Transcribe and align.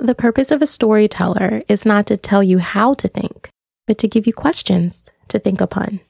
The 0.00 0.14
purpose 0.14 0.50
of 0.50 0.60
a 0.60 0.66
storyteller 0.66 1.62
is 1.68 1.86
not 1.86 2.08
to 2.08 2.16
tell 2.16 2.42
you 2.42 2.58
how 2.58 2.94
to 2.94 3.06
think, 3.06 3.48
but 3.86 3.96
to 3.98 4.08
give 4.08 4.26
you 4.26 4.32
questions 4.32 5.06
to 5.28 5.38
think 5.38 5.60
upon. 5.60 6.00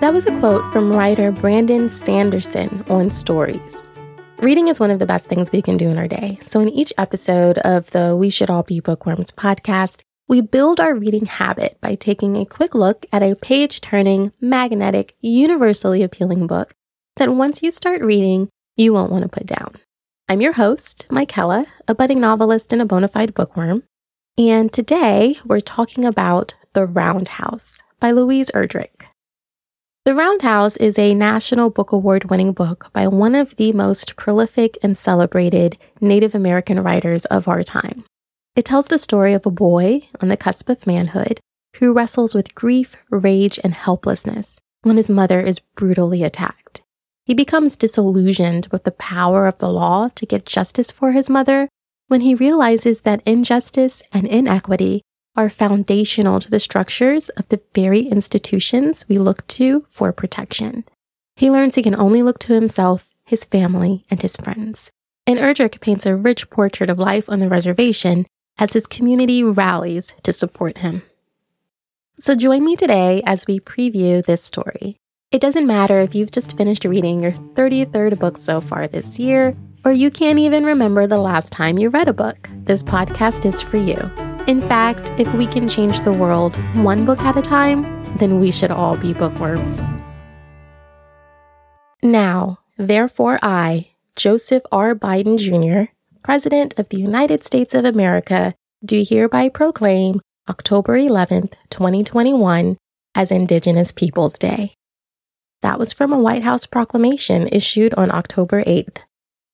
That 0.00 0.12
was 0.12 0.24
a 0.26 0.38
quote 0.38 0.72
from 0.72 0.92
writer 0.92 1.32
Brandon 1.32 1.90
Sanderson 1.90 2.84
on 2.88 3.10
Stories. 3.10 3.88
Reading 4.38 4.68
is 4.68 4.78
one 4.78 4.92
of 4.92 5.00
the 5.00 5.06
best 5.06 5.26
things 5.26 5.50
we 5.50 5.60
can 5.60 5.76
do 5.76 5.88
in 5.88 5.98
our 5.98 6.06
day. 6.06 6.38
So, 6.46 6.60
in 6.60 6.68
each 6.68 6.92
episode 6.98 7.58
of 7.58 7.90
the 7.90 8.14
We 8.16 8.30
Should 8.30 8.48
All 8.48 8.62
Be 8.62 8.78
Bookworms 8.78 9.32
podcast, 9.32 10.02
we 10.28 10.40
build 10.40 10.80
our 10.80 10.94
reading 10.94 11.26
habit 11.26 11.78
by 11.80 11.94
taking 11.94 12.36
a 12.36 12.44
quick 12.44 12.74
look 12.74 13.06
at 13.12 13.22
a 13.22 13.36
page 13.36 13.80
turning, 13.80 14.32
magnetic, 14.40 15.14
universally 15.20 16.02
appealing 16.02 16.48
book 16.48 16.74
that 17.16 17.32
once 17.32 17.62
you 17.62 17.70
start 17.70 18.02
reading, 18.02 18.48
you 18.76 18.92
won't 18.92 19.12
want 19.12 19.22
to 19.22 19.28
put 19.28 19.46
down. 19.46 19.76
I'm 20.28 20.40
your 20.40 20.54
host, 20.54 21.06
Michaela, 21.10 21.66
a 21.86 21.94
budding 21.94 22.20
novelist 22.20 22.72
and 22.72 22.82
a 22.82 22.84
bona 22.84 23.06
fide 23.06 23.34
bookworm. 23.34 23.84
And 24.36 24.72
today 24.72 25.38
we're 25.44 25.60
talking 25.60 26.04
about 26.04 26.54
The 26.72 26.86
Roundhouse 26.86 27.78
by 28.00 28.10
Louise 28.10 28.50
Erdrich. 28.52 29.06
The 30.04 30.14
Roundhouse 30.14 30.76
is 30.76 30.98
a 30.98 31.14
National 31.14 31.70
Book 31.70 31.92
Award 31.92 32.30
winning 32.30 32.52
book 32.52 32.90
by 32.92 33.06
one 33.06 33.36
of 33.36 33.56
the 33.56 33.72
most 33.72 34.16
prolific 34.16 34.76
and 34.82 34.98
celebrated 34.98 35.78
Native 36.00 36.34
American 36.34 36.82
writers 36.82 37.24
of 37.26 37.46
our 37.46 37.62
time. 37.62 38.04
It 38.56 38.64
tells 38.64 38.86
the 38.86 38.98
story 38.98 39.34
of 39.34 39.44
a 39.44 39.50
boy 39.50 40.08
on 40.22 40.28
the 40.28 40.36
cusp 40.36 40.70
of 40.70 40.86
manhood 40.86 41.40
who 41.76 41.92
wrestles 41.92 42.34
with 42.34 42.54
grief, 42.54 42.96
rage, 43.10 43.60
and 43.62 43.74
helplessness 43.74 44.58
when 44.80 44.96
his 44.96 45.10
mother 45.10 45.40
is 45.40 45.58
brutally 45.58 46.24
attacked. 46.24 46.80
He 47.26 47.34
becomes 47.34 47.76
disillusioned 47.76 48.68
with 48.72 48.84
the 48.84 48.92
power 48.92 49.46
of 49.46 49.58
the 49.58 49.68
law 49.68 50.08
to 50.14 50.24
get 50.24 50.46
justice 50.46 50.90
for 50.90 51.12
his 51.12 51.28
mother 51.28 51.68
when 52.08 52.22
he 52.22 52.34
realizes 52.34 53.02
that 53.02 53.22
injustice 53.26 54.02
and 54.10 54.26
inequity 54.26 55.02
are 55.36 55.50
foundational 55.50 56.40
to 56.40 56.50
the 56.50 56.60
structures 56.60 57.28
of 57.30 57.46
the 57.50 57.60
very 57.74 58.00
institutions 58.00 59.04
we 59.06 59.18
look 59.18 59.46
to 59.48 59.84
for 59.90 60.12
protection. 60.12 60.84
He 61.34 61.50
learns 61.50 61.74
he 61.74 61.82
can 61.82 61.96
only 61.96 62.22
look 62.22 62.38
to 62.38 62.54
himself, 62.54 63.10
his 63.26 63.44
family, 63.44 64.06
and 64.08 64.22
his 64.22 64.36
friends. 64.36 64.90
And 65.26 65.38
Erdrich 65.38 65.80
paints 65.80 66.06
a 66.06 66.16
rich 66.16 66.48
portrait 66.48 66.88
of 66.88 66.98
life 66.98 67.28
on 67.28 67.40
the 67.40 67.50
reservation 67.50 68.24
as 68.58 68.72
his 68.72 68.86
community 68.86 69.42
rallies 69.42 70.14
to 70.22 70.32
support 70.32 70.78
him. 70.78 71.02
So 72.18 72.34
join 72.34 72.64
me 72.64 72.76
today 72.76 73.22
as 73.26 73.46
we 73.46 73.60
preview 73.60 74.24
this 74.24 74.42
story. 74.42 74.98
It 75.30 75.40
doesn't 75.40 75.66
matter 75.66 75.98
if 75.98 76.14
you've 76.14 76.30
just 76.30 76.56
finished 76.56 76.84
reading 76.84 77.22
your 77.22 77.32
33rd 77.32 78.18
book 78.18 78.38
so 78.38 78.60
far 78.60 78.86
this 78.88 79.18
year, 79.18 79.54
or 79.84 79.92
you 79.92 80.10
can't 80.10 80.38
even 80.38 80.64
remember 80.64 81.06
the 81.06 81.18
last 81.18 81.52
time 81.52 81.78
you 81.78 81.90
read 81.90 82.08
a 82.08 82.14
book. 82.14 82.48
This 82.64 82.82
podcast 82.82 83.44
is 83.44 83.60
for 83.60 83.76
you. 83.76 83.98
In 84.46 84.62
fact, 84.62 85.12
if 85.18 85.32
we 85.34 85.46
can 85.46 85.68
change 85.68 86.00
the 86.02 86.12
world 86.12 86.56
one 86.76 87.04
book 87.04 87.20
at 87.20 87.36
a 87.36 87.42
time, 87.42 87.82
then 88.16 88.40
we 88.40 88.50
should 88.50 88.70
all 88.70 88.96
be 88.96 89.12
bookworms. 89.12 89.80
Now, 92.02 92.60
therefore, 92.78 93.38
I, 93.42 93.90
Joseph 94.14 94.62
R. 94.70 94.94
Biden 94.94 95.38
Jr., 95.38 95.92
President 96.26 96.76
of 96.76 96.88
the 96.88 96.98
United 96.98 97.44
States 97.44 97.72
of 97.72 97.84
America, 97.84 98.52
do 98.84 99.04
hereby 99.08 99.48
proclaim 99.48 100.20
October 100.48 100.98
11th, 100.98 101.52
2021 101.70 102.76
as 103.14 103.30
Indigenous 103.30 103.92
Peoples 103.92 104.36
Day. 104.36 104.74
That 105.62 105.78
was 105.78 105.92
from 105.92 106.12
a 106.12 106.18
White 106.18 106.42
House 106.42 106.66
proclamation 106.66 107.46
issued 107.52 107.94
on 107.94 108.10
October 108.10 108.64
8th. 108.64 109.04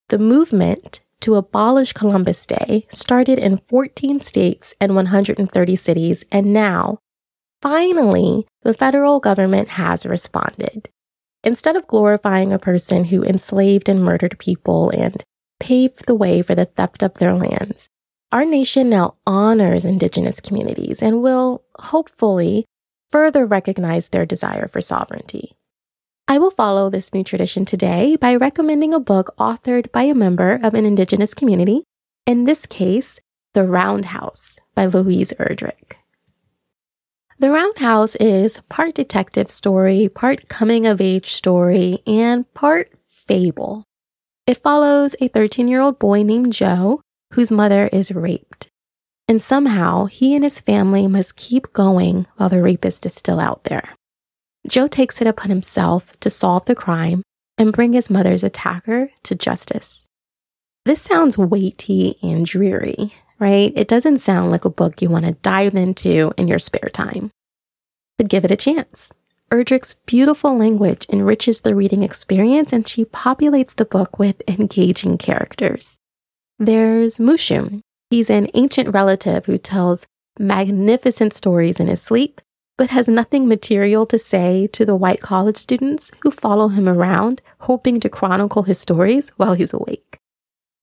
The 0.09 0.17
movement 0.17 1.01
to 1.19 1.35
abolish 1.35 1.93
Columbus 1.93 2.43
Day 2.47 2.87
started 2.89 3.37
in 3.37 3.61
14 3.69 4.19
states 4.19 4.73
and 4.81 4.95
130 4.95 5.75
cities, 5.75 6.25
and 6.31 6.53
now, 6.53 6.97
finally, 7.61 8.47
the 8.63 8.73
federal 8.73 9.19
government 9.19 9.69
has 9.69 10.07
responded. 10.07 10.89
Instead 11.43 11.75
of 11.75 11.85
glorifying 11.85 12.51
a 12.51 12.57
person 12.57 13.05
who 13.05 13.23
enslaved 13.23 13.87
and 13.87 14.03
murdered 14.03 14.39
people 14.39 14.89
and 14.89 15.23
paved 15.63 16.05
the 16.05 16.13
way 16.13 16.41
for 16.41 16.55
the 16.55 16.65
theft 16.65 17.01
of 17.01 17.13
their 17.15 17.33
lands. 17.33 17.87
Our 18.33 18.43
nation 18.43 18.89
now 18.89 19.15
honors 19.25 19.85
Indigenous 19.85 20.41
communities 20.41 21.01
and 21.01 21.21
will, 21.21 21.63
hopefully, 21.79 22.65
further 23.09 23.45
recognize 23.45 24.09
their 24.09 24.25
desire 24.25 24.67
for 24.67 24.81
sovereignty. 24.81 25.53
I 26.27 26.37
will 26.37 26.51
follow 26.51 26.89
this 26.89 27.13
new 27.13 27.23
tradition 27.23 27.63
today 27.63 28.17
by 28.17 28.35
recommending 28.35 28.93
a 28.93 28.99
book 28.99 29.33
authored 29.39 29.89
by 29.93 30.03
a 30.03 30.13
member 30.13 30.59
of 30.61 30.73
an 30.73 30.85
Indigenous 30.85 31.33
community, 31.33 31.83
in 32.25 32.43
this 32.43 32.65
case, 32.65 33.19
The 33.53 33.63
Roundhouse 33.63 34.59
by 34.75 34.87
Louise 34.87 35.31
Erdrich. 35.39 35.95
The 37.39 37.51
Roundhouse 37.51 38.15
is 38.17 38.59
part 38.67 38.95
detective 38.95 39.49
story, 39.49 40.09
part 40.09 40.49
coming 40.49 40.85
of 40.85 40.99
age 40.99 41.31
story, 41.31 41.99
and 42.05 42.51
part 42.53 42.91
fable. 43.07 43.85
It 44.45 44.61
follows 44.61 45.15
a 45.21 45.29
13 45.29 45.67
year 45.67 45.79
old 45.79 45.99
boy 45.99 46.23
named 46.23 46.53
Joe 46.53 47.01
whose 47.33 47.51
mother 47.51 47.87
is 47.87 48.11
raped. 48.11 48.67
And 49.27 49.41
somehow 49.41 50.05
he 50.05 50.35
and 50.35 50.43
his 50.43 50.59
family 50.59 51.07
must 51.07 51.37
keep 51.37 51.71
going 51.71 52.27
while 52.35 52.49
the 52.49 52.61
rapist 52.61 53.05
is 53.05 53.15
still 53.15 53.39
out 53.39 53.63
there. 53.63 53.95
Joe 54.67 54.87
takes 54.87 55.21
it 55.21 55.27
upon 55.27 55.49
himself 55.49 56.19
to 56.19 56.29
solve 56.29 56.65
the 56.65 56.75
crime 56.75 57.23
and 57.57 57.71
bring 57.71 57.93
his 57.93 58.09
mother's 58.09 58.43
attacker 58.43 59.11
to 59.23 59.35
justice. 59.35 60.07
This 60.85 61.01
sounds 61.01 61.37
weighty 61.37 62.17
and 62.21 62.45
dreary, 62.45 63.13
right? 63.39 63.71
It 63.75 63.87
doesn't 63.87 64.19
sound 64.19 64.51
like 64.51 64.65
a 64.65 64.69
book 64.69 65.01
you 65.01 65.09
want 65.09 65.25
to 65.25 65.31
dive 65.41 65.75
into 65.75 66.33
in 66.37 66.49
your 66.49 66.59
spare 66.59 66.89
time. 66.89 67.31
But 68.17 68.27
give 68.27 68.43
it 68.43 68.51
a 68.51 68.57
chance. 68.57 69.09
Erdrich's 69.53 69.93
beautiful 70.07 70.57
language 70.57 71.05
enriches 71.09 71.61
the 71.61 71.75
reading 71.75 72.01
experience 72.01 72.73
and 72.73 72.87
she 72.87 73.05
populates 73.05 73.75
the 73.75 73.85
book 73.85 74.17
with 74.17 74.41
engaging 74.47 75.19
characters. 75.19 75.99
There's 76.57 77.19
Mooshum. 77.19 77.81
He's 78.09 78.31
an 78.31 78.49
ancient 78.55 78.91
relative 78.95 79.45
who 79.45 79.59
tells 79.59 80.07
magnificent 80.39 81.35
stories 81.35 81.79
in 81.79 81.85
his 81.85 82.01
sleep, 82.01 82.41
but 82.79 82.89
has 82.89 83.07
nothing 83.07 83.47
material 83.47 84.07
to 84.07 84.17
say 84.17 84.65
to 84.73 84.87
the 84.87 84.95
white 84.95 85.21
college 85.21 85.57
students 85.57 86.09
who 86.21 86.31
follow 86.31 86.69
him 86.69 86.89
around, 86.89 87.43
hoping 87.59 87.99
to 87.99 88.09
chronicle 88.09 88.63
his 88.63 88.79
stories 88.79 89.29
while 89.37 89.53
he's 89.53 89.71
awake. 89.71 90.17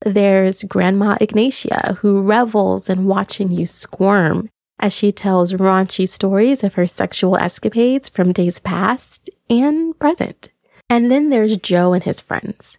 There's 0.05 0.63
Grandma 0.63 1.19
Ignatia, 1.21 1.97
who 2.03 2.23
revels 2.23 2.89
in 2.89 3.07
watching 3.07 3.51
you 3.51 3.67
squirm 3.67 4.49
as 4.81 4.93
she 4.93 5.13
tells 5.13 5.53
raunchy 5.53 6.09
stories 6.09 6.65
of 6.65 6.75
her 6.75 6.87
sexual 6.87 7.37
escapades 7.37 8.09
from 8.09 8.33
days 8.33 8.59
past 8.59 9.31
and 9.49 9.97
present. 9.99 10.49
And 10.89 11.11
then 11.11 11.31
there's 11.31 11.57
Joe 11.57 11.93
and 11.93 12.03
his 12.03 12.21
friends. 12.21 12.79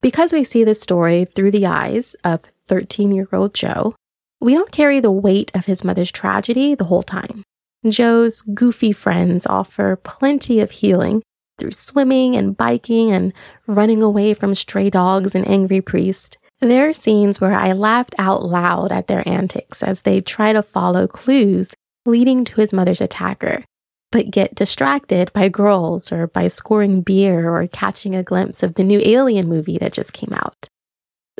Because 0.00 0.32
we 0.32 0.44
see 0.44 0.62
this 0.62 0.80
story 0.80 1.24
through 1.24 1.50
the 1.50 1.66
eyes 1.66 2.14
of 2.22 2.42
13 2.66 3.10
year 3.12 3.28
old 3.32 3.54
Joe, 3.54 3.96
we 4.40 4.54
don't 4.54 4.70
carry 4.70 5.00
the 5.00 5.10
weight 5.10 5.50
of 5.54 5.66
his 5.66 5.82
mother's 5.82 6.12
tragedy 6.12 6.76
the 6.76 6.84
whole 6.84 7.02
time. 7.02 7.42
Joe's 7.88 8.42
goofy 8.42 8.92
friends 8.92 9.46
offer 9.46 9.96
plenty 9.96 10.60
of 10.60 10.70
healing 10.70 11.22
through 11.58 11.72
swimming 11.72 12.36
and 12.36 12.56
biking 12.56 13.10
and 13.10 13.32
running 13.66 14.02
away 14.02 14.34
from 14.34 14.54
stray 14.54 14.90
dogs 14.90 15.34
and 15.34 15.48
angry 15.48 15.80
priests. 15.80 16.36
There 16.60 16.88
are 16.88 16.92
scenes 16.92 17.40
where 17.40 17.52
I 17.52 17.72
laughed 17.72 18.16
out 18.18 18.44
loud 18.44 18.90
at 18.90 19.06
their 19.06 19.26
antics 19.28 19.82
as 19.82 20.02
they 20.02 20.20
try 20.20 20.52
to 20.52 20.62
follow 20.62 21.06
clues 21.06 21.72
leading 22.04 22.44
to 22.44 22.60
his 22.60 22.72
mother's 22.72 23.00
attacker, 23.00 23.64
but 24.10 24.32
get 24.32 24.56
distracted 24.56 25.32
by 25.32 25.48
girls 25.48 26.10
or 26.10 26.26
by 26.26 26.48
scoring 26.48 27.02
beer 27.02 27.48
or 27.48 27.66
catching 27.68 28.16
a 28.16 28.24
glimpse 28.24 28.64
of 28.64 28.74
the 28.74 28.82
new 28.82 29.00
Alien 29.04 29.48
movie 29.48 29.78
that 29.78 29.92
just 29.92 30.12
came 30.12 30.32
out. 30.32 30.68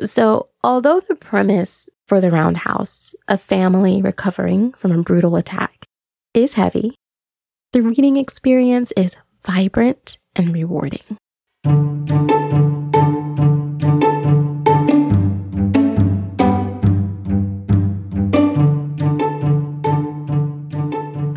So, 0.01 0.47
although 0.63 1.01
the 1.01 1.15
premise 1.15 1.89
for 2.07 2.21
the 2.21 2.31
Roundhouse, 2.31 3.13
a 3.27 3.37
family 3.37 4.01
recovering 4.01 4.71
from 4.73 4.93
a 4.93 5.03
brutal 5.03 5.35
attack, 5.35 5.85
is 6.33 6.53
heavy, 6.53 6.95
the 7.73 7.81
reading 7.81 8.15
experience 8.15 8.93
is 8.95 9.17
vibrant 9.43 10.17
and 10.35 10.53
rewarding. 10.53 12.38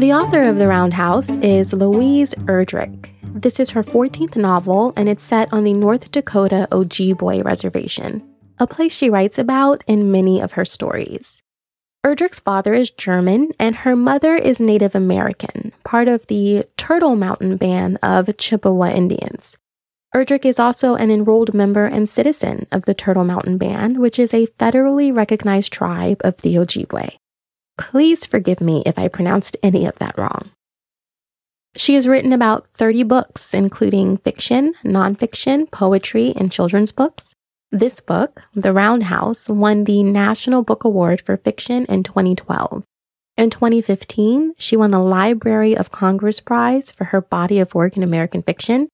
The 0.02 0.14
author 0.14 0.42
of 0.42 0.58
The 0.58 0.66
Roundhouse 0.66 1.28
is 1.28 1.72
Louise 1.72 2.34
Erdrich. 2.48 3.08
This 3.40 3.60
is 3.60 3.70
her 3.70 3.84
14th 3.84 4.34
novel, 4.34 4.92
and 4.96 5.08
it's 5.08 5.22
set 5.22 5.52
on 5.52 5.62
the 5.62 5.72
North 5.72 6.10
Dakota 6.10 6.66
Ojibwe 6.72 7.44
Reservation, 7.44 8.20
a 8.58 8.66
place 8.66 8.92
she 8.92 9.08
writes 9.08 9.38
about 9.38 9.84
in 9.86 10.10
many 10.10 10.40
of 10.40 10.54
her 10.54 10.64
stories. 10.64 11.40
Erdrich's 12.04 12.40
father 12.40 12.74
is 12.74 12.90
German 12.90 13.52
and 13.60 13.76
her 13.76 13.94
mother 13.94 14.34
is 14.34 14.58
Native 14.58 14.96
American, 14.96 15.72
part 15.84 16.08
of 16.08 16.26
the 16.26 16.64
Turtle 16.76 17.14
Mountain 17.14 17.56
Band 17.56 17.96
of 18.02 18.36
Chippewa 18.36 18.90
Indians. 18.90 19.56
Erdrich 20.16 20.44
is 20.44 20.58
also 20.58 20.96
an 20.96 21.12
enrolled 21.12 21.54
member 21.54 21.86
and 21.86 22.10
citizen 22.10 22.66
of 22.72 22.86
the 22.86 22.94
Turtle 22.94 23.22
Mountain 23.22 23.56
Band, 23.56 23.98
which 23.98 24.18
is 24.18 24.34
a 24.34 24.48
federally 24.58 25.16
recognized 25.16 25.72
tribe 25.72 26.20
of 26.24 26.38
the 26.38 26.56
Ojibwe. 26.56 27.18
Please 27.90 28.26
forgive 28.26 28.60
me 28.60 28.84
if 28.86 28.96
I 28.96 29.08
pronounced 29.08 29.56
any 29.60 29.86
of 29.86 29.98
that 29.98 30.16
wrong. 30.16 30.50
She 31.74 31.96
has 31.96 32.06
written 32.06 32.32
about 32.32 32.68
30 32.68 33.02
books, 33.02 33.52
including 33.52 34.18
fiction, 34.18 34.74
nonfiction, 34.84 35.68
poetry, 35.70 36.32
and 36.36 36.52
children's 36.52 36.92
books. 36.92 37.34
This 37.72 37.98
book, 37.98 38.42
The 38.54 38.72
Roundhouse, 38.72 39.48
won 39.48 39.82
the 39.82 40.04
National 40.04 40.62
Book 40.62 40.84
Award 40.84 41.20
for 41.20 41.36
Fiction 41.36 41.84
in 41.86 42.04
2012. 42.04 42.84
In 43.36 43.50
2015, 43.50 44.54
she 44.58 44.76
won 44.76 44.92
the 44.92 45.00
Library 45.00 45.76
of 45.76 45.90
Congress 45.90 46.38
Prize 46.38 46.92
for 46.92 47.06
her 47.06 47.20
body 47.20 47.58
of 47.58 47.74
work 47.74 47.96
in 47.96 48.04
American 48.04 48.42
fiction. 48.42 48.88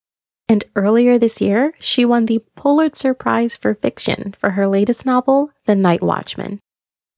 And 0.49 0.65
earlier 0.75 1.19
this 1.19 1.43
year, 1.43 1.75
she 1.79 2.07
won 2.07 2.25
the 2.25 2.43
Pulitzer 2.57 3.13
Prize 3.13 3.55
for 3.55 3.75
Fiction 3.75 4.35
for 4.39 4.51
her 4.51 4.67
latest 4.67 5.05
novel, 5.05 5.51
The 5.67 5.77
Night 5.77 6.03
Watchman. 6.03 6.61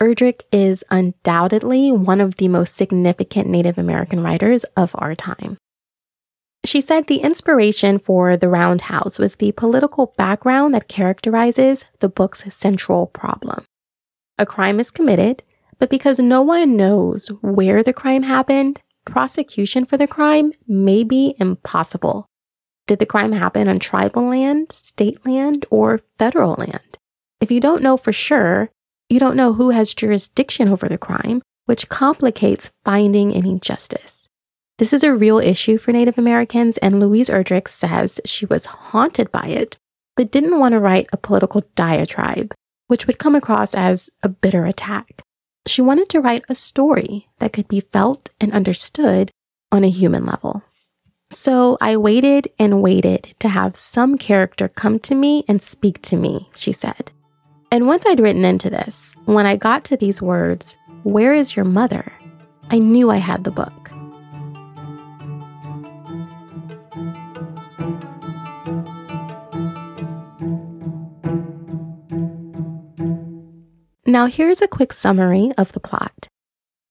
Erdrich 0.03 0.41
is 0.51 0.83
undoubtedly 0.91 1.93
one 1.93 2.23
of 2.23 2.37
the 2.37 2.49
most 2.49 2.75
significant 2.75 3.49
Native 3.49 3.77
American 3.77 4.23
writers 4.23 4.65
of 4.77 4.95
our 4.95 5.15
time. 5.15 5.59
She 6.65 6.81
said 6.81 7.07
the 7.07 7.19
inspiration 7.19 7.99
for 7.99 8.37
The 8.37 8.49
Roundhouse 8.49 9.19
was 9.19 9.37
the 9.37 9.53
political 9.53 10.15
background 10.17 10.73
that 10.75 10.89
characterizes 10.89 11.85
the 12.01 12.09
book's 12.09 12.45
central 12.55 13.07
problem. 13.07 13.65
A 14.39 14.47
crime 14.47 14.81
is 14.81 14.91
committed, 14.91 15.43
but 15.79 15.91
because 15.91 16.19
no 16.19 16.41
one 16.41 16.77
knows 16.77 17.29
where 17.43 17.83
the 17.83 17.93
crime 17.93 18.23
happened, 18.23 18.81
prosecution 19.05 19.85
for 19.85 19.99
the 19.99 20.07
crime 20.07 20.53
may 20.67 21.05
be 21.05 21.35
impossible. 21.39 22.27
Did 22.87 23.01
the 23.01 23.07
crime 23.07 23.33
happen 23.33 23.69
on 23.69 23.79
tribal 23.79 24.29
land, 24.29 24.73
state 24.73 25.25
land, 25.27 25.67
or 25.71 26.01
federal 26.19 26.55
land? 26.55 26.99
If 27.41 27.51
you 27.51 27.61
don't 27.61 27.83
know 27.83 27.97
for 27.97 28.13
sure, 28.13 28.71
you 29.11 29.19
don't 29.19 29.37
know 29.37 29.53
who 29.53 29.71
has 29.71 29.93
jurisdiction 29.93 30.69
over 30.69 30.89
the 30.89 30.97
crime, 30.97 31.43
which 31.67 31.89
complicates 31.89 32.71
finding 32.85 33.35
any 33.35 33.59
justice. 33.59 34.29
This 34.79 34.93
is 34.93 35.05
a 35.05 35.15
real 35.15 35.39
issue 35.39 35.77
for 35.77 35.93
Native 35.93 36.17
Americans, 36.17 36.79
and 36.79 37.01
Louise 37.01 37.29
Erdrich 37.29 37.69
says 37.69 38.21
she 38.25 38.47
was 38.47 38.65
haunted 38.65 39.31
by 39.31 39.47
it, 39.49 39.77
but 40.17 40.31
didn't 40.31 40.59
want 40.59 40.73
to 40.73 40.81
write 40.81 41.09
a 41.13 41.19
political 41.19 41.63
diatribe, 41.75 42.55
which 42.87 43.07
would 43.07 43.19
come 43.19 43.35
across 43.35 43.75
as 43.75 44.09
a 44.23 44.29
bitter 44.29 44.65
attack. 44.65 45.21
She 45.67 45.83
wanted 45.83 46.09
to 46.11 46.21
write 46.21 46.45
a 46.49 46.55
story 46.55 47.29
that 47.41 47.53
could 47.53 47.69
be 47.69 47.81
felt 47.81 48.31
and 48.41 48.53
understood 48.53 49.31
on 49.71 49.85
a 49.85 49.91
human 49.91 50.25
level. 50.25 50.63
So 51.31 51.77
I 51.81 51.97
waited 51.97 52.49
and 52.59 52.83
waited 52.83 53.35
to 53.41 53.49
have 53.49 53.77
some 53.77 54.19
character 54.19 54.67
come 54.67 54.99
to 55.01 55.15
me 55.15 55.45
and 55.47 55.61
speak 55.61 56.01
to 56.03 56.17
me, 56.17 56.49
she 56.55 56.73
said. 56.73 57.13
And 57.73 57.87
once 57.87 58.05
I'd 58.05 58.19
written 58.19 58.45
into 58.45 58.69
this, 58.69 59.15
when 59.27 59.47
I 59.47 59.57
got 59.57 59.85
to 59.85 59.97
these 59.97 60.21
words, 60.21 60.77
Where 61.05 61.33
is 61.33 61.55
your 61.55 61.65
mother? 61.65 62.13
I 62.69 62.79
knew 62.79 63.11
I 63.11 63.19
had 63.19 63.45
the 63.45 63.53
book. 63.53 63.91
Now, 74.05 74.27
here's 74.27 74.61
a 74.61 74.67
quick 74.67 74.93
summary 74.93 75.53
of 75.57 75.71
the 75.71 75.79
plot. 75.79 76.27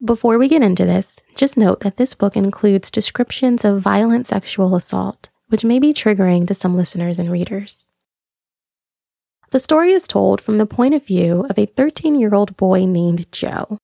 Before 0.04 0.38
we 0.38 0.48
get 0.48 0.62
into 0.62 0.86
this, 0.86 1.20
just 1.36 1.58
note 1.58 1.82
that 1.82 1.98
this 1.98 2.14
book 2.14 2.38
includes 2.38 2.90
descriptions 2.90 3.66
of 3.66 3.82
violent 3.82 4.30
sexual 4.30 4.74
assault, 4.74 5.28
which 5.50 5.66
may 5.66 5.80
be 5.80 5.92
triggering 5.92 6.48
to 6.48 6.56
some 6.56 6.78
listeners 6.78 7.20
and 7.20 7.30
readers. 7.30 7.89
The 9.52 9.60
story 9.60 9.94
is 9.94 10.08
told 10.08 10.42
from 10.42 10.60
the 10.60 10.68
point 10.68 10.94
of 10.94 11.06
view 11.06 11.48
of 11.50 11.58
a 11.58 11.66
13 11.66 12.16
year 12.16 12.36
old 12.36 12.56
boy 12.56 12.86
named 12.86 13.32
Joe. 13.32 13.80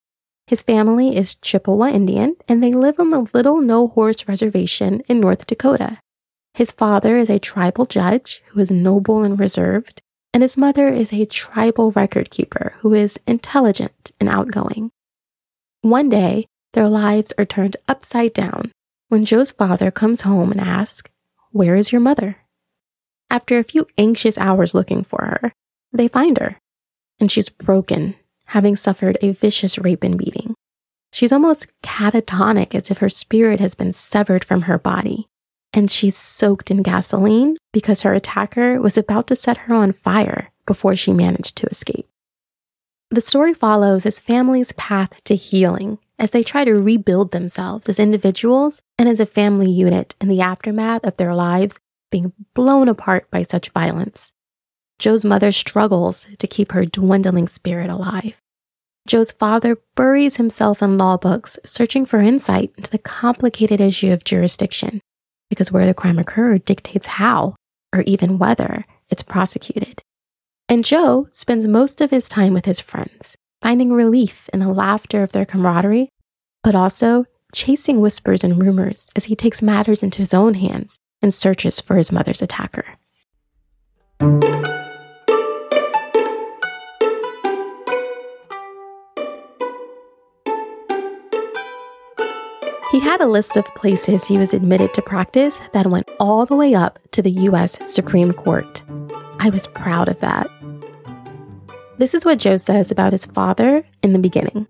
His 0.45 0.61
family 0.61 1.17
is 1.17 1.35
Chippewa 1.35 1.87
Indian 1.87 2.35
and 2.47 2.63
they 2.63 2.71
live 2.71 2.99
on 2.99 3.09
the 3.09 3.27
Little 3.33 3.61
No 3.61 3.87
Horse 3.87 4.27
Reservation 4.27 5.01
in 5.07 5.19
North 5.19 5.47
Dakota. 5.47 5.97
His 6.53 6.71
father 6.71 7.17
is 7.17 7.31
a 7.31 7.39
tribal 7.39 7.87
judge 7.87 8.43
who 8.49 8.59
is 8.59 8.69
noble 8.69 9.23
and 9.23 9.39
reserved, 9.39 10.03
and 10.33 10.43
his 10.43 10.55
mother 10.55 10.87
is 10.87 11.11
a 11.11 11.25
tribal 11.25 11.91
record 11.91 12.29
keeper 12.29 12.75
who 12.79 12.93
is 12.93 13.19
intelligent 13.25 14.11
and 14.19 14.29
outgoing. 14.29 14.91
One 15.81 16.09
day, 16.09 16.45
their 16.73 16.87
lives 16.87 17.33
are 17.39 17.45
turned 17.45 17.75
upside 17.87 18.33
down 18.33 18.71
when 19.09 19.25
Joe's 19.25 19.51
father 19.51 19.89
comes 19.89 20.21
home 20.21 20.51
and 20.51 20.61
asks, 20.61 21.09
Where 21.51 21.75
is 21.75 21.91
your 21.91 22.01
mother? 22.01 22.37
After 23.29 23.57
a 23.57 23.63
few 23.63 23.87
anxious 23.97 24.37
hours 24.37 24.73
looking 24.73 25.03
for 25.03 25.25
her, 25.25 25.53
they 25.91 26.07
find 26.07 26.37
her, 26.37 26.57
and 27.19 27.31
she's 27.31 27.49
broken, 27.49 28.15
having 28.45 28.75
suffered 28.75 29.17
a 29.21 29.31
vicious 29.31 29.77
rape 29.77 30.03
and 30.03 30.17
beating. 30.17 30.53
She's 31.11 31.31
almost 31.31 31.67
catatonic 31.81 32.75
as 32.75 32.91
if 32.91 32.97
her 32.99 33.09
spirit 33.09 33.59
has 33.59 33.73
been 33.73 33.93
severed 33.93 34.43
from 34.43 34.63
her 34.63 34.77
body, 34.77 35.27
and 35.73 35.89
she's 35.89 36.15
soaked 36.15 36.69
in 36.69 36.81
gasoline 36.81 37.57
because 37.73 38.01
her 38.01 38.13
attacker 38.13 38.79
was 38.79 38.97
about 38.97 39.27
to 39.27 39.35
set 39.35 39.57
her 39.57 39.73
on 39.73 39.91
fire 39.93 40.51
before 40.65 40.95
she 40.95 41.11
managed 41.11 41.55
to 41.57 41.67
escape. 41.67 42.07
The 43.11 43.21
story 43.21 43.53
follows 43.53 44.03
his 44.03 44.19
family's 44.19 44.71
path 44.73 45.23
to 45.25 45.35
healing 45.35 45.99
as 46.17 46.31
they 46.31 46.43
try 46.43 46.65
to 46.65 46.73
rebuild 46.73 47.31
themselves 47.31 47.87
as 47.87 47.99
individuals 47.99 48.81
and 48.97 49.07
as 49.07 49.19
a 49.19 49.25
family 49.25 49.69
unit 49.69 50.15
in 50.19 50.27
the 50.27 50.41
aftermath 50.41 51.05
of 51.05 51.17
their 51.17 51.35
lives 51.35 51.79
being 52.15 52.31
blown 52.53 52.87
apart 52.87 53.29
by 53.29 53.43
such 53.43 53.71
violence. 53.71 54.31
Joe's 54.99 55.25
mother 55.25 55.51
struggles 55.51 56.27
to 56.39 56.47
keep 56.47 56.71
her 56.71 56.85
dwindling 56.85 57.49
spirit 57.49 57.89
alive. 57.89 58.37
Joe's 59.05 59.33
father 59.33 59.75
buries 59.95 60.37
himself 60.37 60.81
in 60.81 60.97
law 60.97 61.17
books, 61.17 61.59
searching 61.65 62.05
for 62.05 62.19
insight 62.19 62.71
into 62.77 62.89
the 62.89 62.99
complicated 62.99 63.81
issue 63.81 64.13
of 64.13 64.23
jurisdiction, 64.23 65.01
because 65.49 65.73
where 65.73 65.85
the 65.85 65.93
crime 65.93 66.17
occurred 66.17 66.63
dictates 66.63 67.05
how, 67.05 67.57
or 67.93 67.99
even 68.03 68.37
whether, 68.37 68.85
it's 69.09 69.21
prosecuted. 69.21 70.01
And 70.69 70.85
Joe 70.85 71.27
spends 71.33 71.67
most 71.67 71.99
of 71.99 72.11
his 72.11 72.29
time 72.29 72.53
with 72.53 72.63
his 72.63 72.79
friends, 72.79 73.35
finding 73.61 73.91
relief 73.91 74.49
in 74.53 74.61
the 74.61 74.71
laughter 74.71 75.21
of 75.21 75.33
their 75.33 75.45
camaraderie, 75.45 76.07
but 76.63 76.75
also 76.75 77.25
chasing 77.53 77.99
whispers 77.99 78.41
and 78.41 78.57
rumors 78.57 79.09
as 79.17 79.25
he 79.25 79.35
takes 79.35 79.61
matters 79.61 80.01
into 80.01 80.19
his 80.19 80.33
own 80.33 80.53
hands 80.53 80.97
and 81.21 81.33
searches 81.33 81.79
for 81.79 81.95
his 81.95 82.11
mother's 82.11 82.41
attacker. 82.41 82.85
He 92.91 93.01
had 93.01 93.19
a 93.19 93.27
list 93.27 93.57
of 93.57 93.65
places 93.75 94.23
he 94.23 94.37
was 94.37 94.53
admitted 94.53 94.93
to 94.93 95.01
practice 95.01 95.59
that 95.73 95.87
went 95.87 96.09
all 96.17 96.45
the 96.45 96.55
way 96.55 96.73
up 96.73 96.97
to 97.11 97.21
the 97.21 97.31
US 97.31 97.77
Supreme 97.83 98.31
Court. 98.31 98.83
I 99.39 99.49
was 99.49 99.67
proud 99.67 100.07
of 100.07 100.19
that. 100.21 100.47
This 101.97 102.13
is 102.13 102.23
what 102.23 102.39
Joe 102.39 102.57
says 102.57 102.91
about 102.91 103.11
his 103.11 103.25
father 103.25 103.85
in 104.01 104.13
the 104.13 104.19
beginning. 104.19 104.65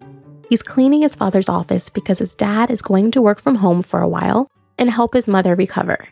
He's 0.49 0.63
cleaning 0.63 1.01
his 1.01 1.15
father's 1.15 1.49
office 1.49 1.89
because 1.89 2.19
his 2.19 2.33
dad 2.33 2.71
is 2.71 2.81
going 2.81 3.11
to 3.11 3.21
work 3.21 3.39
from 3.39 3.55
home 3.55 3.83
for 3.83 4.01
a 4.01 4.07
while 4.07 4.47
and 4.77 4.89
help 4.89 5.13
his 5.13 5.27
mother 5.27 5.55
recover. 5.55 6.07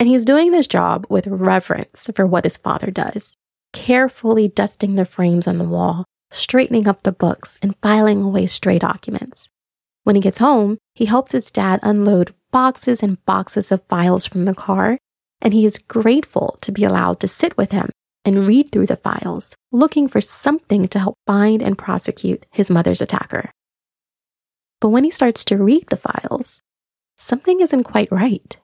And 0.00 0.08
he's 0.08 0.24
doing 0.24 0.52
this 0.52 0.68
job 0.68 1.06
with 1.08 1.26
reverence 1.26 2.08
for 2.14 2.26
what 2.26 2.44
his 2.44 2.56
father 2.56 2.90
does, 2.90 3.36
carefully 3.72 4.48
dusting 4.48 4.94
the 4.94 5.04
frames 5.04 5.48
on 5.48 5.58
the 5.58 5.64
wall, 5.64 6.04
straightening 6.30 6.86
up 6.86 7.02
the 7.02 7.12
books, 7.12 7.58
and 7.62 7.76
filing 7.82 8.22
away 8.22 8.46
stray 8.46 8.78
documents. 8.78 9.48
When 10.04 10.14
he 10.14 10.22
gets 10.22 10.38
home, 10.38 10.78
he 10.94 11.06
helps 11.06 11.32
his 11.32 11.50
dad 11.50 11.80
unload 11.82 12.34
boxes 12.50 13.02
and 13.02 13.24
boxes 13.26 13.72
of 13.72 13.84
files 13.88 14.24
from 14.24 14.44
the 14.44 14.54
car, 14.54 14.98
and 15.42 15.52
he 15.52 15.66
is 15.66 15.78
grateful 15.78 16.58
to 16.60 16.72
be 16.72 16.84
allowed 16.84 17.20
to 17.20 17.28
sit 17.28 17.56
with 17.56 17.72
him 17.72 17.90
and 18.24 18.46
read 18.46 18.70
through 18.70 18.86
the 18.86 18.96
files, 18.96 19.54
looking 19.72 20.06
for 20.08 20.20
something 20.20 20.86
to 20.88 20.98
help 20.98 21.16
find 21.26 21.62
and 21.62 21.76
prosecute 21.76 22.46
his 22.50 22.70
mother's 22.70 23.00
attacker. 23.00 23.50
But 24.80 24.90
when 24.90 25.04
he 25.04 25.10
starts 25.10 25.44
to 25.46 25.56
read 25.56 25.86
the 25.88 25.96
files, 25.96 26.62
something 27.18 27.60
isn't 27.60 27.84
quite 27.84 28.12
right. 28.12 28.56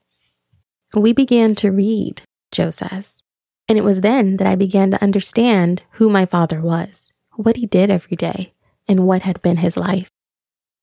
We 0.95 1.13
began 1.13 1.55
to 1.57 1.73
read, 1.73 2.23
Joe 2.53 2.71
says. 2.71 3.23
And 3.69 3.77
it 3.79 3.85
was 3.85 4.01
then 4.01 4.37
that 4.37 4.47
I 4.47 4.57
began 4.57 4.91
to 4.93 5.03
understand 5.03 5.83
who 5.93 6.09
my 6.09 6.27
father 6.27 6.61
was, 6.61 7.11
what 7.35 7.57
he 7.57 7.67
did 7.67 7.91
every 7.91 8.17
day, 8.17 8.53
and 8.87 9.07
what 9.07 9.23
had 9.23 9.43
been 9.43 9.57
his 9.57 9.77
life. 9.77 10.09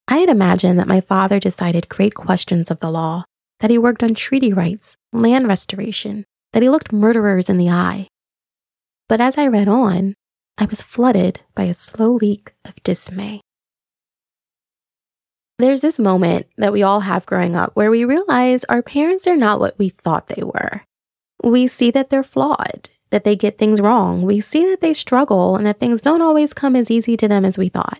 I 0.08 0.18
had 0.18 0.30
imagined 0.30 0.80
that 0.80 0.88
my 0.88 1.00
father 1.00 1.39
decided 1.39 1.88
great 1.88 2.15
questions 2.15 2.70
of 2.70 2.80
the 2.80 2.91
law, 2.91 3.24
that 3.60 3.70
he 3.70 3.77
worked 3.77 4.03
on 4.03 4.13
treaty 4.13 4.51
rights, 4.51 4.98
land 5.13 5.48
restoration, 5.48 6.25
that 6.51 6.63
he 6.63 6.70
looked 6.70 6.91
murderers 6.91 7.50
in 7.50 7.58
the 7.58 7.70
eye. 7.70 8.08
But 9.08 9.22
as 9.22 9.38
I 9.38 9.48
read 9.48 9.68
on, 9.68 10.15
I 10.58 10.65
was 10.65 10.82
flooded 10.82 11.41
by 11.56 11.63
a 11.63 11.74
slow 11.74 12.13
leak 12.13 12.53
of 12.65 12.82
dismay. 12.84 13.41
There's 15.62 15.82
this 15.82 16.00
moment 16.00 16.48
that 16.58 16.74
we 16.74 16.82
all 16.82 17.01
have 17.01 17.27
growing 17.27 17.56
up 17.56 17.75
where 17.75 17.91
we 17.91 18.03
realize 18.03 18.63
our 18.63 18.82
parents 18.82 19.27
are 19.27 19.36
not 19.36 19.60
what 19.60 19.77
we 19.77 19.89
thought 19.89 20.25
they 20.25 20.41
were. 20.41 20.82
We 21.44 21.68
see 21.68 21.91
that 21.91 22.10
they're 22.10 22.24
flawed, 22.24 22.89
that 23.12 23.25
they 23.25 23.36
get 23.36 23.60
things 23.60 23.80
wrong. 23.80 24.24
We 24.24 24.41
see 24.41 24.65
that 24.65 24.82
they 24.82 24.91
struggle 24.91 25.56
and 25.56 25.68
that 25.68 25.80
things 25.80 26.01
don't 26.01 26.24
always 26.24 26.56
come 26.56 26.75
as 26.75 26.89
easy 26.89 27.15
to 27.15 27.27
them 27.27 27.46
as 27.46 27.60
we 27.60 27.70
thought. 27.70 28.00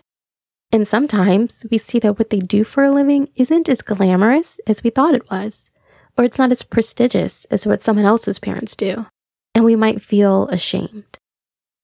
And 0.72 0.88
sometimes 0.88 1.64
we 1.70 1.78
see 1.78 2.00
that 2.00 2.18
what 2.18 2.30
they 2.30 2.40
do 2.40 2.64
for 2.64 2.82
a 2.82 2.90
living 2.90 3.28
isn't 3.36 3.68
as 3.68 3.80
glamorous 3.80 4.58
as 4.66 4.82
we 4.82 4.90
thought 4.90 5.14
it 5.14 5.30
was, 5.30 5.70
or 6.18 6.24
it's 6.24 6.38
not 6.38 6.50
as 6.50 6.64
prestigious 6.64 7.44
as 7.44 7.64
what 7.64 7.80
someone 7.80 8.06
else's 8.06 8.40
parents 8.40 8.74
do. 8.74 9.06
And 9.54 9.64
we 9.64 9.76
might 9.76 10.02
feel 10.02 10.48
ashamed. 10.48 11.20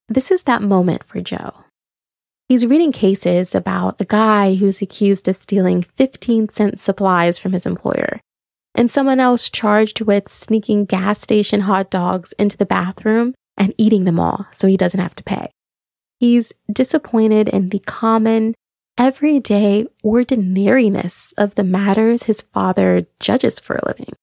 This 0.09 0.33
is 0.33 0.43
that 0.43 0.61
moment 0.61 1.05
for 1.05 1.21
Joe. 1.21 1.63
He's 2.49 2.65
reading 2.65 2.93
cases 2.93 3.55
about 3.55 4.01
a 4.01 4.07
guy 4.07 4.55
who's 4.55 4.81
accused 4.81 5.29
of 5.29 5.37
stealing 5.37 5.83
15 5.83 6.49
cent 6.49 6.81
supplies 6.81 7.37
from 7.37 7.53
his 7.53 7.67
employer, 7.67 8.21
and 8.75 8.91
someone 8.91 9.21
else 9.21 9.51
charged 9.51 10.01
with 10.01 10.33
sneaking 10.33 10.87
gas 10.87 11.21
station 11.21 11.61
hot 11.61 11.91
dogs 11.91 12.33
into 12.39 12.57
the 12.57 12.65
bathroom 12.65 13.35
and 13.59 13.75
eating 13.77 14.05
them 14.05 14.19
all 14.19 14.47
so 14.53 14.67
he 14.67 14.79
doesn't 14.79 14.99
have 14.99 15.15
to 15.17 15.23
pay. 15.23 15.51
He's 16.21 16.55
disappointed 16.73 17.51
in 17.51 17.69
the 17.69 17.81
common, 17.81 18.55
everyday 18.97 19.87
ordinariness 20.03 21.35
of 21.37 21.55
the 21.55 21.65
matters 21.65 22.23
his 22.23 22.41
father 22.41 23.07
judges 23.21 23.61
for 23.61 23.77
a 23.77 23.87
living. 23.87 24.15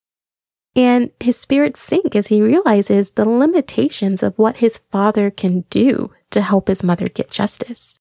And 0.75 1.11
his 1.19 1.37
spirits 1.37 1.79
sink 1.79 2.15
as 2.15 2.27
he 2.27 2.41
realizes 2.41 3.11
the 3.11 3.29
limitations 3.29 4.23
of 4.23 4.39
what 4.39 4.57
his 4.57 4.79
father 4.91 5.29
can 5.29 5.61
do 5.69 6.11
to 6.31 6.41
help 6.41 6.69
his 6.69 6.81
mother 6.81 7.07
get 7.07 7.29
justice. 7.29 7.94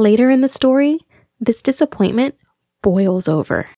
Later 0.00 0.30
in 0.30 0.40
the 0.40 0.48
story, 0.48 1.00
this 1.40 1.60
disappointment 1.60 2.34
boils 2.80 3.28
over. 3.28 3.68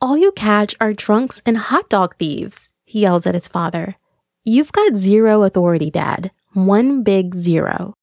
All 0.00 0.16
you 0.16 0.30
catch 0.30 0.76
are 0.80 0.92
drunks 0.92 1.42
and 1.44 1.58
hot 1.58 1.90
dog 1.90 2.14
thieves, 2.16 2.70
he 2.84 3.00
yells 3.00 3.26
at 3.26 3.34
his 3.34 3.48
father. 3.48 3.96
You've 4.44 4.70
got 4.70 4.94
zero 4.94 5.42
authority, 5.42 5.90
Dad. 5.90 6.30
One 6.52 7.02
big 7.02 7.34
zero. 7.34 7.94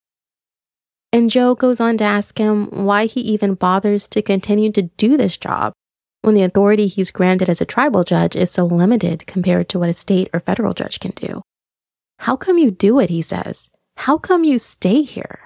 And 1.13 1.29
Joe 1.29 1.55
goes 1.55 1.79
on 1.79 1.96
to 2.00 2.03
ask 2.03 2.38
him 2.38 2.65
why 2.65 3.05
he 3.05 3.22
even 3.22 3.53
bothers 3.53 4.10
to 4.10 4.22
continue 4.22 4.74
to 4.74 4.82
do 4.82 5.15
this 5.15 5.38
job 5.38 5.72
when 6.24 6.36
the 6.36 6.44
authority 6.44 6.88
he's 6.88 7.10
granted 7.10 7.48
as 7.48 7.62
a 7.62 7.65
tribal 7.65 8.03
judge 8.03 8.36
is 8.36 8.51
so 8.51 8.65
limited 8.65 9.25
compared 9.25 9.70
to 9.70 9.79
what 9.79 9.88
a 9.88 9.94
state 9.94 10.29
or 10.34 10.41
federal 10.41 10.74
judge 10.74 11.00
can 11.00 11.12
do. 11.12 11.41
How 12.20 12.36
come 12.36 12.58
you 12.58 12.70
do 12.70 13.00
it? 13.00 13.10
He 13.10 13.22
says. 13.22 13.70
How 13.96 14.17
come 14.17 14.44
you 14.44 14.60
stay 14.60 15.03
here? 15.03 15.45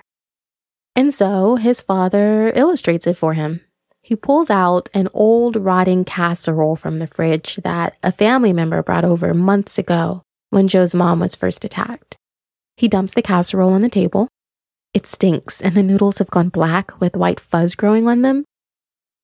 And 0.95 1.13
so 1.13 1.55
his 1.55 1.81
father 1.81 2.51
illustrates 2.55 3.07
it 3.07 3.17
for 3.17 3.33
him. 3.33 3.61
He 4.01 4.15
pulls 4.15 4.49
out 4.49 4.89
an 4.93 5.07
old 5.13 5.55
rotting 5.55 6.03
casserole 6.03 6.75
from 6.75 6.99
the 6.99 7.07
fridge 7.07 7.57
that 7.63 7.97
a 8.01 8.11
family 8.11 8.53
member 8.53 8.81
brought 8.81 9.05
over 9.05 9.33
months 9.33 9.77
ago 9.77 10.23
when 10.49 10.67
Joe's 10.67 10.95
mom 10.95 11.19
was 11.19 11.35
first 11.35 11.63
attacked. 11.63 12.17
He 12.75 12.87
dumps 12.87 13.13
the 13.13 13.21
casserole 13.21 13.73
on 13.73 13.81
the 13.81 13.89
table. 13.89 14.27
It 14.93 15.05
stinks, 15.05 15.61
and 15.61 15.75
the 15.75 15.83
noodles 15.83 16.17
have 16.17 16.31
gone 16.31 16.49
black 16.49 16.99
with 16.99 17.15
white 17.15 17.39
fuzz 17.39 17.75
growing 17.75 18.07
on 18.07 18.23
them. 18.23 18.45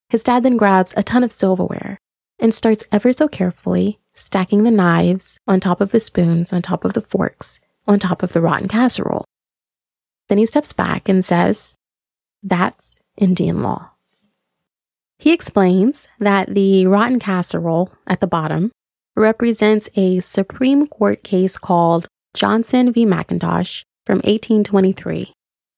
His 0.09 0.23
dad 0.23 0.43
then 0.43 0.57
grabs 0.57 0.93
a 0.95 1.03
ton 1.03 1.23
of 1.23 1.31
silverware 1.31 1.97
and 2.37 2.53
starts 2.53 2.83
ever 2.91 3.11
so 3.11 3.27
carefully 3.27 3.99
stacking 4.13 4.63
the 4.63 4.71
knives 4.71 5.39
on 5.47 5.59
top 5.59 5.81
of 5.81 5.91
the 5.91 5.99
spoons, 5.99 6.53
on 6.53 6.61
top 6.61 6.85
of 6.85 6.93
the 6.93 7.01
forks, 7.01 7.59
on 7.87 7.99
top 7.99 8.23
of 8.23 8.33
the 8.33 8.41
rotten 8.41 8.67
casserole. 8.67 9.25
Then 10.29 10.37
he 10.37 10.45
steps 10.45 10.73
back 10.73 11.07
and 11.07 11.23
says, 11.23 11.75
That's 12.41 12.97
Indian 13.17 13.61
law. 13.61 13.91
He 15.17 15.31
explains 15.31 16.07
that 16.19 16.53
the 16.53 16.87
rotten 16.87 17.19
casserole 17.19 17.91
at 18.05 18.19
the 18.19 18.27
bottom 18.27 18.71
represents 19.15 19.89
a 19.95 20.19
Supreme 20.19 20.87
Court 20.87 21.23
case 21.23 21.57
called 21.57 22.07
Johnson 22.33 22.91
v. 22.91 23.05
McIntosh 23.05 23.83
from 24.05 24.17
1823, 24.17 25.31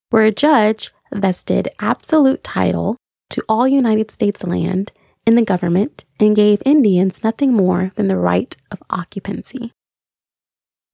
where 0.09 0.23
a 0.23 0.31
judge 0.31 0.91
vested 1.13 1.69
absolute 1.79 2.43
title 2.43 2.97
to 3.29 3.43
all 3.47 3.67
United 3.67 4.09
States 4.09 4.43
land 4.43 4.91
in 5.25 5.35
the 5.35 5.43
government 5.43 6.05
and 6.19 6.35
gave 6.35 6.61
Indians 6.65 7.23
nothing 7.23 7.53
more 7.53 7.91
than 7.95 8.07
the 8.07 8.17
right 8.17 8.55
of 8.71 8.81
occupancy. 8.89 9.71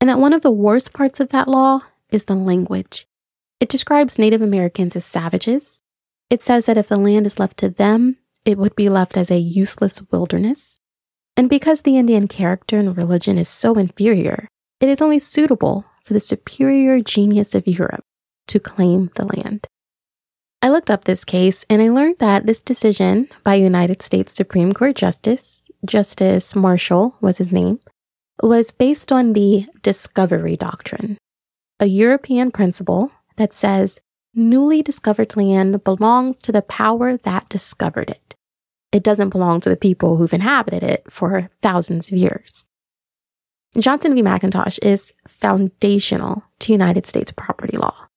And 0.01 0.09
that 0.09 0.19
one 0.19 0.33
of 0.33 0.41
the 0.41 0.51
worst 0.51 0.91
parts 0.91 1.19
of 1.19 1.29
that 1.29 1.47
law 1.47 1.81
is 2.09 2.25
the 2.25 2.35
language. 2.35 3.07
It 3.63 3.69
describes 3.69 4.19
Native 4.19 4.41
Americans 4.41 4.93
as 4.93 5.05
savages. 5.05 5.81
It 6.29 6.43
says 6.43 6.65
that 6.65 6.75
if 6.75 6.89
the 6.89 6.97
land 6.97 7.25
is 7.25 7.39
left 7.39 7.55
to 7.59 7.69
them, 7.69 8.17
it 8.43 8.57
would 8.57 8.75
be 8.75 8.89
left 8.89 9.15
as 9.15 9.31
a 9.31 9.37
useless 9.37 10.01
wilderness. 10.11 10.81
And 11.37 11.49
because 11.49 11.83
the 11.83 11.97
Indian 11.97 12.27
character 12.27 12.77
and 12.77 12.97
religion 12.97 13.37
is 13.37 13.47
so 13.47 13.75
inferior, 13.75 14.49
it 14.81 14.89
is 14.89 15.01
only 15.01 15.17
suitable 15.17 15.85
for 16.03 16.11
the 16.11 16.19
superior 16.19 16.99
genius 16.99 17.55
of 17.55 17.65
Europe 17.65 18.03
to 18.47 18.59
claim 18.59 19.11
the 19.15 19.23
land. 19.23 19.65
I 20.61 20.67
looked 20.67 20.91
up 20.91 21.05
this 21.05 21.23
case 21.23 21.63
and 21.69 21.81
I 21.81 21.87
learned 21.87 22.17
that 22.19 22.45
this 22.45 22.63
decision 22.63 23.29
by 23.45 23.55
United 23.55 24.01
States 24.01 24.33
Supreme 24.33 24.73
Court 24.73 24.97
Justice, 24.97 25.71
Justice 25.85 26.53
Marshall 26.53 27.15
was 27.21 27.37
his 27.37 27.53
name, 27.53 27.79
was 28.41 28.71
based 28.71 29.13
on 29.13 29.31
the 29.31 29.67
discovery 29.81 30.57
doctrine, 30.57 31.17
a 31.79 31.85
European 31.85 32.51
principle 32.51 33.09
that 33.37 33.53
says 33.53 33.99
newly 34.33 34.81
discovered 34.81 35.35
land 35.35 35.83
belongs 35.83 36.41
to 36.41 36.51
the 36.51 36.61
power 36.61 37.17
that 37.17 37.49
discovered 37.49 38.09
it. 38.09 38.35
It 38.91 39.03
doesn't 39.03 39.29
belong 39.29 39.59
to 39.61 39.69
the 39.69 39.77
people 39.77 40.17
who've 40.17 40.33
inhabited 40.33 40.83
it 40.83 41.03
for 41.09 41.49
thousands 41.61 42.11
of 42.11 42.17
years. 42.17 42.67
Johnson 43.77 44.13
v. 44.13 44.21
McIntosh 44.21 44.77
is 44.83 45.11
foundational 45.27 46.43
to 46.59 46.71
United 46.71 47.07
States 47.07 47.31
property 47.31 47.75
law. 47.75 48.07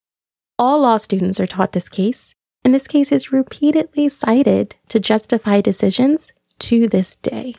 All 0.59 0.81
law 0.81 0.97
students 0.97 1.39
are 1.39 1.47
taught 1.47 1.71
this 1.71 1.89
case, 1.89 2.35
and 2.63 2.73
this 2.73 2.87
case 2.87 3.11
is 3.11 3.31
repeatedly 3.31 4.09
cited 4.09 4.75
to 4.89 4.99
justify 4.99 5.61
decisions 5.61 6.31
to 6.59 6.87
this 6.87 7.15
day. 7.15 7.55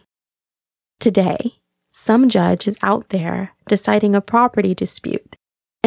Today, 1.00 1.54
some 1.92 2.28
judge 2.28 2.68
is 2.68 2.76
out 2.82 3.08
there 3.08 3.52
deciding 3.66 4.14
a 4.14 4.20
property 4.20 4.74
dispute 4.74 5.36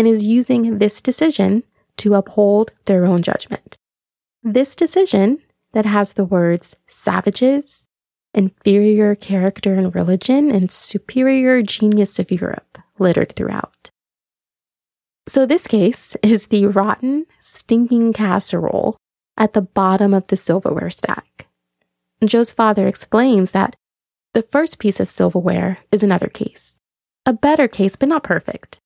and 0.01 0.08
is 0.08 0.25
using 0.25 0.79
this 0.79 1.00
decision 1.00 1.62
to 1.96 2.15
uphold 2.15 2.72
their 2.86 3.05
own 3.05 3.22
judgment. 3.22 3.77
This 4.41 4.75
decision 4.75 5.38
that 5.74 5.86
has 5.86 6.13
the 6.13 6.25
words 6.25 6.75
savages, 6.88 7.86
inferior 8.34 9.13
character 9.13 9.75
and 9.75 9.93
religion, 9.93 10.50
and 10.50 10.72
superior 10.72 11.62
genius 11.62 12.17
of 12.17 12.31
Europe 12.31 12.79
littered 12.98 13.36
throughout. 13.36 13.91
So, 15.27 15.46
this 15.46 15.67
case 15.67 16.17
is 16.24 16.48
the 16.48 16.65
rotten, 16.65 17.27
stinking 17.39 18.13
casserole 18.13 18.98
at 19.38 19.53
the 19.53 19.62
bottom 19.62 20.15
of 20.15 20.25
the 20.27 20.36
silverware 20.36 20.89
stack. 20.89 21.46
Joe's 22.25 22.51
father 22.51 22.88
explains 22.88 23.51
that 23.51 23.75
the 24.34 24.41
first 24.41 24.79
piece 24.79 25.00
of 25.00 25.10
silverware 25.10 25.77
is 25.91 26.01
another 26.01 26.27
case, 26.27 26.79
a 27.24 27.34
better 27.34 27.67
case, 27.67 27.96
but 27.96 28.10
not 28.10 28.24
perfect. 28.24 28.80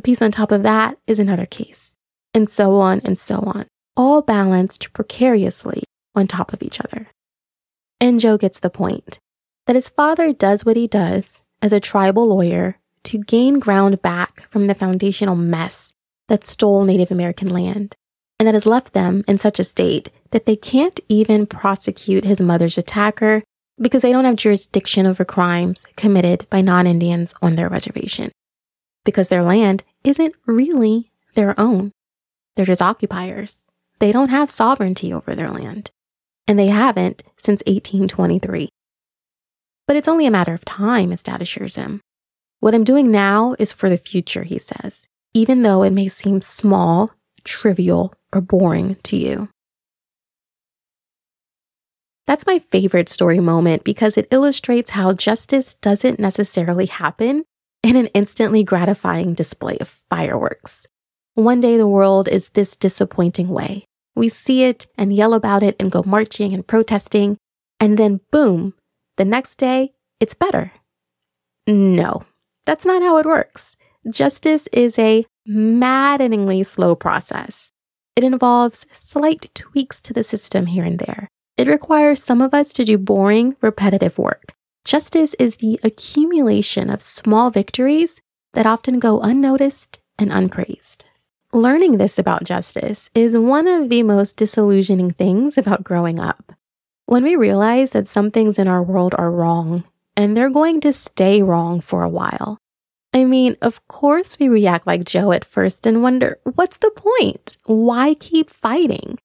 The 0.00 0.12
piece 0.12 0.22
on 0.22 0.32
top 0.32 0.50
of 0.50 0.62
that 0.62 0.96
is 1.06 1.18
another 1.18 1.44
case, 1.44 1.94
and 2.32 2.48
so 2.48 2.76
on 2.76 3.02
and 3.04 3.18
so 3.18 3.36
on, 3.40 3.66
all 3.98 4.22
balanced 4.22 4.94
precariously 4.94 5.84
on 6.14 6.26
top 6.26 6.54
of 6.54 6.62
each 6.62 6.80
other. 6.80 7.08
And 8.00 8.18
Joe 8.18 8.38
gets 8.38 8.60
the 8.60 8.70
point 8.70 9.18
that 9.66 9.76
his 9.76 9.90
father 9.90 10.32
does 10.32 10.64
what 10.64 10.78
he 10.78 10.86
does 10.86 11.42
as 11.60 11.74
a 11.74 11.80
tribal 11.80 12.28
lawyer 12.28 12.78
to 13.04 13.18
gain 13.18 13.58
ground 13.58 14.00
back 14.00 14.48
from 14.48 14.68
the 14.68 14.74
foundational 14.74 15.36
mess 15.36 15.92
that 16.28 16.44
stole 16.44 16.84
Native 16.84 17.10
American 17.10 17.48
land, 17.48 17.94
and 18.38 18.46
that 18.46 18.54
has 18.54 18.64
left 18.64 18.94
them 18.94 19.22
in 19.28 19.36
such 19.36 19.60
a 19.60 19.64
state 19.64 20.10
that 20.30 20.46
they 20.46 20.56
can't 20.56 20.98
even 21.10 21.44
prosecute 21.44 22.24
his 22.24 22.40
mother's 22.40 22.78
attacker 22.78 23.42
because 23.78 24.00
they 24.00 24.12
don't 24.12 24.24
have 24.24 24.36
jurisdiction 24.36 25.04
over 25.04 25.26
crimes 25.26 25.84
committed 25.96 26.46
by 26.48 26.62
non 26.62 26.86
Indians 26.86 27.34
on 27.42 27.56
their 27.56 27.68
reservation 27.68 28.32
because 29.04 29.28
their 29.28 29.42
land 29.42 29.82
isn't 30.04 30.34
really 30.46 31.10
their 31.34 31.58
own. 31.58 31.92
They're 32.56 32.66
just 32.66 32.82
occupiers. 32.82 33.62
They 33.98 34.12
don't 34.12 34.30
have 34.30 34.50
sovereignty 34.50 35.12
over 35.12 35.34
their 35.34 35.50
land, 35.50 35.90
and 36.46 36.58
they 36.58 36.68
haven't 36.68 37.22
since 37.36 37.62
1823. 37.66 38.68
But 39.86 39.96
it's 39.96 40.08
only 40.08 40.26
a 40.26 40.30
matter 40.30 40.54
of 40.54 40.64
time, 40.64 41.10
his 41.10 41.22
dad 41.22 41.42
assures 41.42 41.76
him. 41.76 42.00
What 42.60 42.74
I'm 42.74 42.84
doing 42.84 43.10
now 43.10 43.56
is 43.58 43.72
for 43.72 43.88
the 43.88 43.98
future, 43.98 44.44
he 44.44 44.58
says, 44.58 45.06
even 45.34 45.62
though 45.62 45.82
it 45.82 45.90
may 45.90 46.08
seem 46.08 46.42
small, 46.42 47.12
trivial, 47.44 48.14
or 48.32 48.40
boring 48.40 48.96
to 49.04 49.16
you. 49.16 49.48
That's 52.26 52.46
my 52.46 52.60
favorite 52.60 53.08
story 53.08 53.40
moment 53.40 53.82
because 53.82 54.16
it 54.16 54.28
illustrates 54.30 54.90
how 54.90 55.14
justice 55.14 55.74
doesn't 55.74 56.20
necessarily 56.20 56.86
happen 56.86 57.44
in 57.82 57.96
an 57.96 58.06
instantly 58.08 58.62
gratifying 58.62 59.34
display 59.34 59.78
of 59.78 59.88
fireworks. 59.88 60.86
One 61.34 61.60
day 61.60 61.76
the 61.76 61.86
world 61.86 62.28
is 62.28 62.50
this 62.50 62.76
disappointing 62.76 63.48
way, 63.48 63.84
We 64.14 64.28
see 64.28 64.64
it 64.64 64.86
and 64.98 65.14
yell 65.14 65.32
about 65.32 65.62
it 65.62 65.76
and 65.80 65.90
go 65.90 66.02
marching 66.04 66.52
and 66.52 66.66
protesting. 66.66 67.38
And 67.78 67.96
then, 67.96 68.20
boom, 68.30 68.74
the 69.16 69.24
next 69.24 69.56
day, 69.56 69.92
it's 70.18 70.34
better. 70.34 70.72
No, 71.66 72.24
that's 72.66 72.84
not 72.84 73.02
how 73.02 73.16
it 73.18 73.26
works. 73.26 73.76
Justice 74.10 74.66
is 74.72 74.98
a 74.98 75.24
maddeningly 75.46 76.62
slow 76.62 76.94
process. 76.94 77.70
It 78.16 78.24
involves 78.24 78.86
slight 78.92 79.50
tweaks 79.54 80.00
to 80.02 80.12
the 80.12 80.24
system 80.24 80.66
here 80.66 80.84
and 80.84 80.98
there. 80.98 81.28
It 81.56 81.68
requires 81.68 82.22
some 82.22 82.42
of 82.42 82.52
us 82.52 82.72
to 82.74 82.84
do 82.84 82.98
boring, 82.98 83.56
repetitive 83.62 84.18
work. 84.18 84.54
Justice 84.90 85.34
is 85.34 85.54
the 85.54 85.78
accumulation 85.84 86.90
of 86.90 87.00
small 87.00 87.52
victories 87.52 88.20
that 88.54 88.66
often 88.66 88.98
go 88.98 89.20
unnoticed 89.20 90.00
and 90.18 90.32
unpraised. 90.32 91.04
Learning 91.52 91.96
this 91.96 92.18
about 92.18 92.42
justice 92.42 93.08
is 93.14 93.38
one 93.38 93.68
of 93.68 93.88
the 93.88 94.02
most 94.02 94.34
disillusioning 94.34 95.12
things 95.12 95.56
about 95.56 95.84
growing 95.84 96.18
up. 96.18 96.54
When 97.06 97.22
we 97.22 97.36
realize 97.36 97.92
that 97.92 98.08
some 98.08 98.32
things 98.32 98.58
in 98.58 98.66
our 98.66 98.82
world 98.82 99.14
are 99.16 99.30
wrong 99.30 99.84
and 100.16 100.36
they're 100.36 100.50
going 100.50 100.80
to 100.80 100.92
stay 100.92 101.40
wrong 101.40 101.80
for 101.80 102.02
a 102.02 102.08
while. 102.08 102.58
I 103.14 103.22
mean, 103.22 103.56
of 103.62 103.86
course, 103.86 104.40
we 104.40 104.48
react 104.48 104.88
like 104.88 105.04
Joe 105.04 105.30
at 105.30 105.44
first 105.44 105.86
and 105.86 106.02
wonder, 106.02 106.40
what's 106.56 106.78
the 106.78 106.90
point? 106.90 107.58
Why 107.64 108.14
keep 108.14 108.50
fighting? 108.50 109.18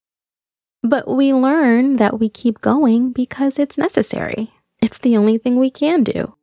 But 0.83 1.07
we 1.07 1.33
learn 1.33 1.95
that 1.95 2.19
we 2.19 2.29
keep 2.29 2.61
going 2.61 3.13
because 3.13 3.57
it's 3.57 3.79
necessary. 3.79 4.51
It's 4.85 4.99
the 4.99 5.17
only 5.17 5.39
thing 5.39 5.57
we 5.57 5.71
can 5.71 6.03
do. 6.03 6.35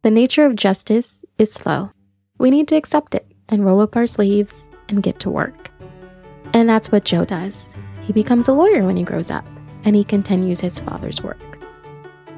The 0.00 0.10
nature 0.10 0.46
of 0.46 0.56
justice 0.56 1.22
is 1.36 1.52
slow. 1.52 1.90
We 2.38 2.50
need 2.50 2.66
to 2.68 2.76
accept 2.76 3.14
it 3.14 3.30
and 3.50 3.62
roll 3.62 3.80
up 3.80 3.94
our 3.94 4.06
sleeves 4.06 4.70
and 4.88 5.02
get 5.02 5.20
to 5.20 5.28
work. 5.28 5.70
And 6.54 6.66
that's 6.66 6.90
what 6.90 7.04
Joe 7.04 7.26
does. 7.26 7.74
He 8.00 8.14
becomes 8.14 8.48
a 8.48 8.54
lawyer 8.54 8.86
when 8.86 8.96
he 8.96 9.02
grows 9.02 9.30
up, 9.30 9.44
and 9.84 9.94
he 9.94 10.02
continues 10.02 10.60
his 10.60 10.80
father's 10.80 11.22
work. 11.22 11.58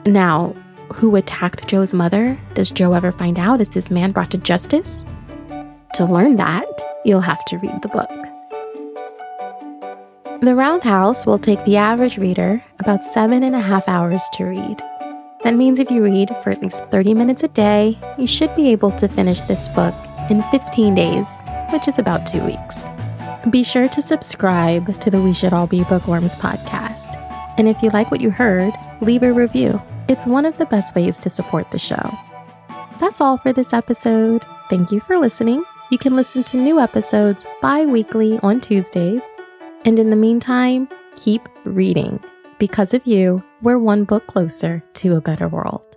Now, 0.04 0.56
who 0.92 1.14
attacked 1.14 1.68
Joe's 1.68 1.94
mother 1.94 2.36
does 2.54 2.72
Joe 2.72 2.94
ever 2.94 3.12
find 3.12 3.38
out? 3.38 3.60
Is 3.60 3.68
this 3.68 3.88
man 3.88 4.10
brought 4.10 4.32
to 4.32 4.38
justice? 4.38 5.04
To 5.94 6.04
learn 6.04 6.34
that, 6.36 6.82
you'll 7.04 7.20
have 7.20 7.44
to 7.44 7.58
read 7.58 7.82
the 7.82 7.88
book. 7.88 8.10
The 10.40 10.56
Roundhouse 10.56 11.24
will 11.24 11.38
take 11.38 11.64
the 11.64 11.76
average 11.76 12.18
reader 12.18 12.60
about 12.80 13.04
seven 13.04 13.44
and 13.44 13.54
a 13.54 13.60
half 13.60 13.88
hours 13.88 14.24
to 14.32 14.44
read. 14.44 14.82
That 15.44 15.56
means 15.56 15.80
if 15.80 15.90
you 15.90 16.04
read 16.04 16.30
for 16.42 16.50
at 16.50 16.62
least 16.62 16.84
30 16.92 17.14
minutes 17.14 17.42
a 17.42 17.48
day, 17.48 17.98
you 18.16 18.28
should 18.28 18.54
be 18.54 18.70
able 18.70 18.92
to 18.92 19.08
finish 19.08 19.42
this 19.42 19.66
book 19.68 19.94
in 20.30 20.42
15 20.50 20.94
days, 20.94 21.26
which 21.72 21.88
is 21.88 21.98
about 21.98 22.26
two 22.26 22.44
weeks. 22.44 22.78
Be 23.50 23.64
sure 23.64 23.88
to 23.88 24.00
subscribe 24.00 25.00
to 25.00 25.10
the 25.10 25.20
We 25.20 25.32
Should 25.32 25.52
All 25.52 25.66
Be 25.66 25.82
Bookworms 25.82 26.36
podcast. 26.36 27.16
And 27.58 27.68
if 27.68 27.82
you 27.82 27.90
like 27.90 28.12
what 28.12 28.20
you 28.20 28.30
heard, 28.30 28.72
leave 29.00 29.24
a 29.24 29.32
review. 29.32 29.82
It's 30.08 30.26
one 30.26 30.44
of 30.44 30.56
the 30.58 30.66
best 30.66 30.94
ways 30.94 31.18
to 31.18 31.28
support 31.28 31.70
the 31.72 31.78
show. 31.78 32.16
That's 33.00 33.20
all 33.20 33.36
for 33.36 33.52
this 33.52 33.72
episode. 33.72 34.44
Thank 34.70 34.92
you 34.92 35.00
for 35.00 35.18
listening. 35.18 35.64
You 35.90 35.98
can 35.98 36.14
listen 36.14 36.44
to 36.44 36.56
new 36.56 36.78
episodes 36.78 37.48
bi 37.60 37.84
weekly 37.84 38.38
on 38.44 38.60
Tuesdays. 38.60 39.22
And 39.84 39.98
in 39.98 40.06
the 40.06 40.16
meantime, 40.16 40.88
keep 41.16 41.48
reading. 41.64 42.20
Because 42.60 42.94
of 42.94 43.04
you, 43.04 43.42
we're 43.62 43.78
one 43.78 44.02
book 44.04 44.26
closer 44.26 44.82
to 44.94 45.14
a 45.14 45.20
better 45.20 45.48
world. 45.48 45.91